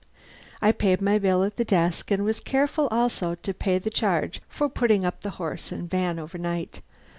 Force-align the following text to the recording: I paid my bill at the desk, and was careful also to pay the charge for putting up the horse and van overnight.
I 0.63 0.71
paid 0.71 0.99
my 0.99 1.19
bill 1.19 1.43
at 1.43 1.57
the 1.57 1.63
desk, 1.63 2.09
and 2.09 2.25
was 2.25 2.39
careful 2.39 2.87
also 2.89 3.35
to 3.35 3.53
pay 3.53 3.77
the 3.77 3.91
charge 3.91 4.41
for 4.49 4.67
putting 4.67 5.05
up 5.05 5.21
the 5.21 5.29
horse 5.37 5.71
and 5.71 5.87
van 5.87 6.17
overnight. 6.17 6.81